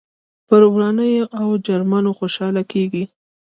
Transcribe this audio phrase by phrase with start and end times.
[0.47, 3.03] پر ورانيو او جرمونو خوشحاله کېږي.